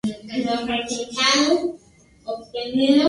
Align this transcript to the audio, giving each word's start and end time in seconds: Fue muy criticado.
Fue 0.29 0.43
muy 0.43 0.65
criticado. 0.65 1.77